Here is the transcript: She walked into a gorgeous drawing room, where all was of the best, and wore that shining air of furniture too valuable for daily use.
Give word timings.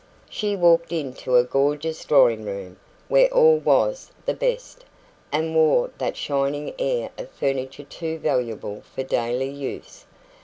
She 0.31 0.55
walked 0.55 0.91
into 0.91 1.35
a 1.35 1.43
gorgeous 1.43 2.03
drawing 2.05 2.43
room, 2.43 2.77
where 3.07 3.29
all 3.31 3.59
was 3.59 4.09
of 4.09 4.25
the 4.25 4.33
best, 4.33 4.83
and 5.31 5.53
wore 5.55 5.91
that 5.99 6.17
shining 6.17 6.73
air 6.79 7.11
of 7.19 7.29
furniture 7.29 7.83
too 7.83 8.17
valuable 8.17 8.81
for 8.95 9.03
daily 9.03 9.51
use. 9.51 10.07